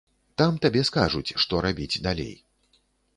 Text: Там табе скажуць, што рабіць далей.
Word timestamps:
Там 0.41 0.55
табе 0.63 0.81
скажуць, 0.89 1.35
што 1.43 1.59
рабіць 1.65 2.01
далей. 2.09 2.33